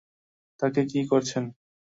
তাকে 0.59 0.81
কী 0.91 0.99
করেছেন? 1.09 1.43